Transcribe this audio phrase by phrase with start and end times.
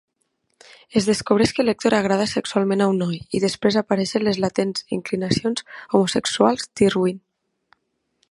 [0.99, 5.65] Es descobreix que l'Héctor agrada sexualment a un noi i, després, apareixen les latents inclinacions
[5.97, 7.21] homosexuals d'Irwin.